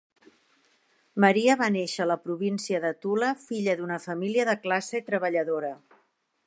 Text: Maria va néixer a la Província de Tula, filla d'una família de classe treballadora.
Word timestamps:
Maria 1.25 1.57
va 1.59 1.67
néixer 1.75 2.01
a 2.05 2.07
la 2.13 2.17
Província 2.23 2.81
de 2.87 2.93
Tula, 3.05 3.31
filla 3.45 3.77
d'una 3.83 4.01
família 4.09 4.49
de 4.51 4.61
classe 4.67 5.05
treballadora. 5.11 5.73